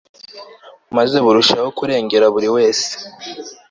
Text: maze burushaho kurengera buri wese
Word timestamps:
maze 0.95 1.15
burushaho 1.25 1.67
kurengera 1.77 2.25
buri 2.33 2.47
wese 2.55 2.91